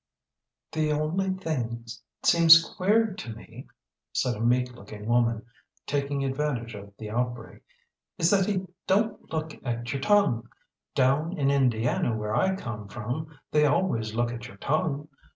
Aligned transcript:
"The 0.71 0.91
only 0.91 1.29
thing 1.29 1.85
seems 2.25 2.65
queer 2.67 3.13
to 3.13 3.35
me," 3.35 3.67
said 4.11 4.33
a 4.35 4.39
meek 4.41 4.73
looking 4.73 5.05
woman, 5.05 5.45
taking 5.85 6.25
advantage 6.25 6.73
of 6.73 6.91
the 6.97 7.11
outbreak, 7.11 7.61
"is 8.17 8.31
that 8.31 8.47
he 8.47 8.65
don't 8.87 9.31
look 9.31 9.55
at 9.63 9.93
your 9.93 10.01
tongue. 10.01 10.49
Down 10.95 11.37
in 11.37 11.51
Indiana, 11.51 12.17
where 12.17 12.35
I 12.35 12.55
come 12.55 12.87
from, 12.87 13.37
they 13.51 13.67
always 13.67 14.15
look 14.15 14.31
at 14.33 14.47
your 14.47 14.57
tongue. 14.57 15.07